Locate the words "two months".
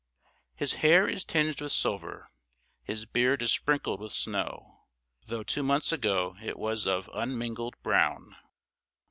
5.43-5.91